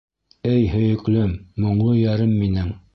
Эй, 0.51 0.63
һөйөклөм, 0.71 1.37
моңло 1.67 1.97
йәрем 2.05 2.37
минең! 2.45 2.79